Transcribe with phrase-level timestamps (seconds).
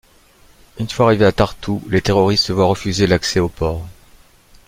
[0.79, 3.85] Une fois arrivé à Tartous, les terroristes se voient refuser l′accès au port.